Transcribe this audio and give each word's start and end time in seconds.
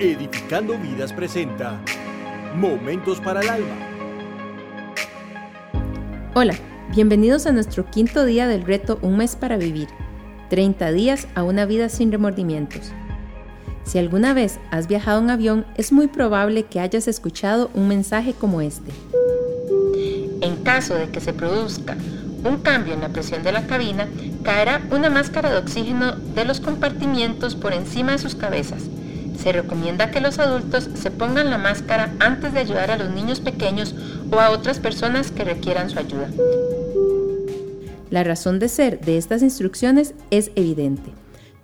Edificando 0.00 0.76
Vidas 0.76 1.12
presenta 1.12 1.80
Momentos 2.56 3.20
para 3.20 3.42
el 3.42 3.48
Alma. 3.48 3.76
Hola, 6.34 6.54
bienvenidos 6.96 7.46
a 7.46 7.52
nuestro 7.52 7.88
quinto 7.88 8.24
día 8.24 8.48
del 8.48 8.64
reto 8.64 8.98
Un 9.02 9.18
mes 9.18 9.36
para 9.36 9.56
vivir. 9.56 9.86
30 10.50 10.90
días 10.90 11.28
a 11.36 11.44
una 11.44 11.64
vida 11.64 11.88
sin 11.88 12.10
remordimientos. 12.10 12.90
Si 13.84 13.98
alguna 13.98 14.34
vez 14.34 14.58
has 14.72 14.88
viajado 14.88 15.20
en 15.20 15.30
avión, 15.30 15.64
es 15.76 15.92
muy 15.92 16.08
probable 16.08 16.64
que 16.64 16.80
hayas 16.80 17.06
escuchado 17.06 17.70
un 17.72 17.86
mensaje 17.86 18.32
como 18.32 18.62
este. 18.62 18.90
En 20.40 20.56
caso 20.64 20.96
de 20.96 21.08
que 21.10 21.20
se 21.20 21.32
produzca 21.32 21.96
un 22.42 22.58
cambio 22.62 22.94
en 22.94 23.00
la 23.00 23.10
presión 23.10 23.44
de 23.44 23.52
la 23.52 23.68
cabina, 23.68 24.08
caerá 24.42 24.82
una 24.90 25.08
máscara 25.08 25.52
de 25.52 25.58
oxígeno 25.58 26.16
de 26.16 26.44
los 26.44 26.58
compartimientos 26.58 27.54
por 27.54 27.72
encima 27.72 28.10
de 28.10 28.18
sus 28.18 28.34
cabezas 28.34 28.88
se 29.44 29.52
recomienda 29.52 30.10
que 30.10 30.22
los 30.22 30.38
adultos 30.38 30.88
se 30.94 31.10
pongan 31.10 31.50
la 31.50 31.58
máscara 31.58 32.14
antes 32.18 32.54
de 32.54 32.60
ayudar 32.60 32.90
a 32.90 32.96
los 32.96 33.10
niños 33.10 33.40
pequeños 33.40 33.94
o 34.32 34.40
a 34.40 34.48
otras 34.48 34.78
personas 34.78 35.30
que 35.30 35.44
requieran 35.44 35.90
su 35.90 35.98
ayuda. 35.98 36.30
La 38.08 38.24
razón 38.24 38.58
de 38.58 38.70
ser 38.70 39.00
de 39.00 39.18
estas 39.18 39.42
instrucciones 39.42 40.14
es 40.30 40.50
evidente. 40.54 41.12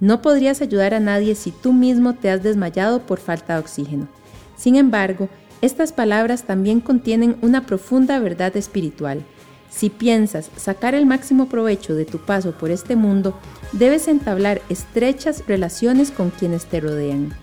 No 0.00 0.22
podrías 0.22 0.60
ayudar 0.60 0.92
a 0.92 0.98
nadie 0.98 1.36
si 1.36 1.52
tú 1.52 1.72
mismo 1.72 2.14
te 2.14 2.30
has 2.32 2.42
desmayado 2.42 3.06
por 3.06 3.20
falta 3.20 3.54
de 3.54 3.60
oxígeno. 3.60 4.08
Sin 4.56 4.74
embargo, 4.74 5.28
estas 5.62 5.92
palabras 5.92 6.42
también 6.42 6.80
contienen 6.80 7.36
una 7.42 7.64
profunda 7.64 8.18
verdad 8.18 8.56
espiritual. 8.56 9.22
Si 9.70 9.88
piensas 9.88 10.50
sacar 10.56 10.96
el 10.96 11.06
máximo 11.06 11.48
provecho 11.48 11.94
de 11.94 12.06
tu 12.06 12.18
paso 12.18 12.50
por 12.58 12.72
este 12.72 12.96
mundo, 12.96 13.38
debes 13.70 14.08
entablar 14.08 14.62
estrechas 14.68 15.44
relaciones 15.46 16.10
con 16.10 16.30
quienes 16.30 16.66
te 16.66 16.80
rodean. 16.80 17.36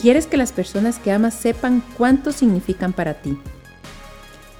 Quieres 0.00 0.26
que 0.26 0.36
las 0.36 0.52
personas 0.52 0.98
que 0.98 1.12
amas 1.12 1.34
sepan 1.34 1.82
cuánto 1.96 2.32
significan 2.32 2.92
para 2.92 3.14
ti. 3.14 3.38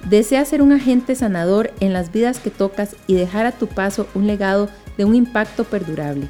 Deseas 0.09 0.47
ser 0.47 0.61
un 0.61 0.71
agente 0.71 1.15
sanador 1.15 1.71
en 1.79 1.93
las 1.93 2.11
vidas 2.11 2.39
que 2.39 2.49
tocas 2.49 2.95
y 3.07 3.15
dejar 3.15 3.45
a 3.45 3.51
tu 3.51 3.67
paso 3.67 4.07
un 4.15 4.27
legado 4.27 4.69
de 4.97 5.05
un 5.05 5.15
impacto 5.15 5.63
perdurable. 5.63 6.27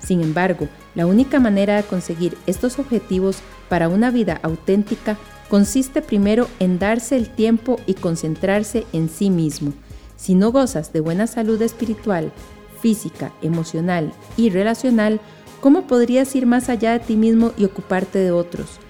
Sin 0.00 0.20
embargo, 0.20 0.68
la 0.94 1.06
única 1.06 1.38
manera 1.38 1.76
de 1.76 1.84
conseguir 1.84 2.36
estos 2.46 2.78
objetivos 2.78 3.38
para 3.68 3.88
una 3.88 4.10
vida 4.10 4.40
auténtica 4.42 5.16
consiste 5.48 6.02
primero 6.02 6.48
en 6.58 6.78
darse 6.78 7.16
el 7.16 7.28
tiempo 7.28 7.78
y 7.86 7.94
concentrarse 7.94 8.86
en 8.92 9.08
sí 9.08 9.30
mismo. 9.30 9.72
Si 10.16 10.34
no 10.34 10.50
gozas 10.50 10.92
de 10.92 11.00
buena 11.00 11.26
salud 11.26 11.60
espiritual, 11.62 12.32
física, 12.80 13.32
emocional 13.42 14.12
y 14.36 14.50
relacional, 14.50 15.20
¿Cómo 15.62 15.86
podrías 15.86 16.34
ir 16.34 16.44
más 16.44 16.68
allá 16.68 16.90
de 16.90 16.98
ti 16.98 17.14
mismo 17.14 17.52
y 17.56 17.64
ocuparte 17.64 18.18
de 18.18 18.32
otros? 18.32 18.80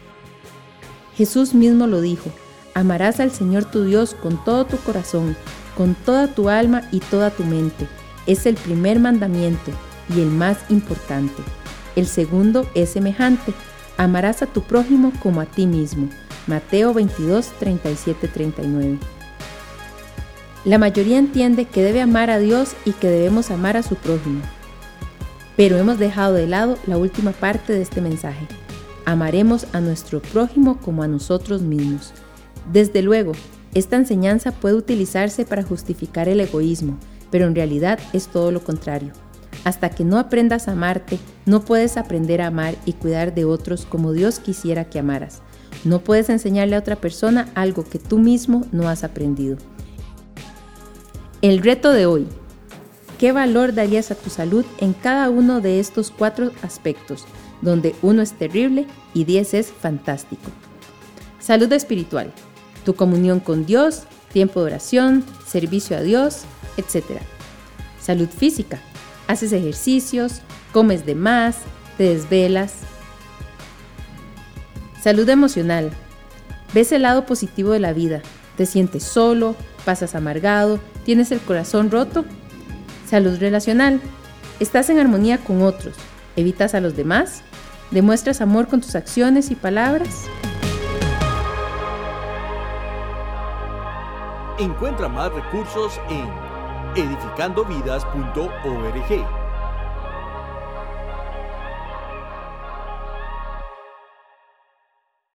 Jesús 1.15 1.53
mismo 1.53 1.87
lo 1.87 2.01
dijo, 2.01 2.31
amarás 2.73 3.20
al 3.20 3.31
Señor 3.31 3.67
tu 3.67 3.84
Dios 3.84 4.15
con 4.15 4.42
todo 4.42 4.65
tu 4.65 4.78
corazón, 4.78 5.37
con 5.77 5.95
toda 5.95 6.28
tu 6.28 6.48
alma 6.48 6.89
y 6.91 7.00
toda 7.00 7.28
tu 7.28 7.45
mente. 7.45 7.87
Es 8.27 8.47
el 8.47 8.55
primer 8.55 9.00
mandamiento 9.00 9.70
y 10.17 10.23
el 10.23 10.28
más 10.28 10.61
importante. 10.70 11.43
El 11.95 12.06
segundo 12.06 12.67
es 12.75 12.89
semejante, 12.89 13.53
amarás 13.98 14.41
a 14.41 14.47
tu 14.47 14.62
prójimo 14.62 15.12
como 15.23 15.43
a 15.43 15.45
ti 15.45 15.67
mismo. 15.67 16.09
Mateo 16.47 16.95
22, 16.95 17.48
37, 17.59 18.28
39. 18.28 18.98
La 20.65 20.78
mayoría 20.78 21.19
entiende 21.19 21.67
que 21.67 21.83
debe 21.83 22.00
amar 22.00 22.31
a 22.31 22.39
Dios 22.39 22.70
y 22.87 22.93
que 22.93 23.09
debemos 23.09 23.50
amar 23.50 23.77
a 23.77 23.83
su 23.83 23.95
prójimo 23.95 24.41
pero 25.56 25.77
hemos 25.77 25.98
dejado 25.98 26.34
de 26.34 26.47
lado 26.47 26.78
la 26.86 26.97
última 26.98 27.33
parte 27.33 27.72
de 27.72 27.83
este 27.83 28.00
mensaje. 28.00 28.47
Amaremos 29.05 29.67
a 29.72 29.81
nuestro 29.81 30.22
prójimo 30.22 30.78
como 30.81 31.03
a 31.03 31.09
nosotros 31.09 31.62
mismos. 31.62 32.12
Desde 32.72 33.03
luego, 33.03 33.33
esta 33.75 33.97
enseñanza 33.97 34.53
puede 34.53 34.77
utilizarse 34.77 35.44
para 35.44 35.62
justificar 35.62 36.28
el 36.28 36.41
egoísmo, 36.41 36.98
pero 37.31 37.47
en 37.47 37.54
realidad 37.54 37.99
es 38.12 38.28
todo 38.28 38.53
lo 38.53 38.62
contrario. 38.62 39.12
Hasta 39.65 39.91
que 39.91 40.04
no 40.04 40.19
aprendas 40.19 40.69
a 40.69 40.72
amarte, 40.72 41.19
no 41.47 41.65
puedes 41.65 41.97
aprender 41.97 42.43
a 42.43 42.49
amar 42.49 42.75
y 42.84 42.94
cuidar 42.94 43.34
de 43.34 43.44
otros 43.44 43.87
como 43.87 44.12
Dios 44.12 44.41
quisiera 44.41 44.84
que 44.84 44.99
amaras. 44.99 45.41
No 45.84 46.00
puedes 46.00 46.28
enseñarle 46.28 46.76
a 46.76 46.81
otra 46.81 46.97
persona 46.97 47.49
algo 47.55 47.84
que 47.84 47.99
tú 47.99 48.19
mismo 48.19 48.66
no 48.72 48.88
has 48.88 49.05
aprendido. 49.05 49.56
El 51.41 51.59
reto 51.62 51.93
de 51.93 52.06
hoy, 52.06 52.28
¿Qué 53.22 53.31
valor 53.31 53.72
darías 53.72 54.10
a 54.10 54.16
tu 54.16 54.31
salud 54.31 54.65
en 54.78 54.94
cada 54.94 55.31
uno 55.31 55.60
de 55.60 55.78
estos 55.78 56.10
cuatro 56.10 56.50
aspectos, 56.60 57.25
donde 57.60 57.94
uno 58.03 58.21
es 58.21 58.33
terrible 58.33 58.88
y 59.15 59.22
diez 59.22 59.55
es 59.55 59.71
fantástico? 59.71 60.50
Salud 61.38 61.72
espiritual, 61.72 62.32
tu 62.84 62.97
comunión 62.97 63.38
con 63.38 63.65
Dios, 63.65 64.03
tiempo 64.32 64.59
de 64.59 64.66
oración, 64.66 65.25
servicio 65.47 65.97
a 65.97 66.00
Dios, 66.00 66.41
etc. 66.77 67.21
Salud 68.00 68.28
física, 68.28 68.81
haces 69.28 69.53
ejercicios, 69.53 70.41
comes 70.72 71.06
de 71.06 71.15
más, 71.15 71.59
te 71.99 72.03
desvelas. 72.03 72.75
Salud 75.00 75.28
emocional, 75.28 75.93
ves 76.75 76.91
el 76.91 77.03
lado 77.03 77.25
positivo 77.25 77.71
de 77.71 77.78
la 77.78 77.93
vida, 77.93 78.21
te 78.56 78.66
sientes 78.66 79.05
solo, 79.05 79.55
pasas 79.84 80.16
amargado, 80.16 80.81
tienes 81.05 81.31
el 81.31 81.38
corazón 81.38 81.93
roto 81.93 82.25
Salud 83.12 83.39
relacional. 83.39 84.00
Estás 84.59 84.89
en 84.89 84.99
armonía 84.99 85.37
con 85.37 85.61
otros. 85.61 85.95
Evitas 86.34 86.75
a 86.75 86.81
los 86.81 86.97
demás. 86.97 87.43
Demuestras 87.91 88.41
amor 88.41 88.69
con 88.69 88.81
tus 88.81 88.95
acciones 88.95 89.50
y 89.50 89.55
palabras. 89.55 90.25
Encuentra 94.59 95.11
más 95.11 95.31
recursos 95.31 96.00
en 96.09 96.27
edificandovidas.org. 96.97 99.41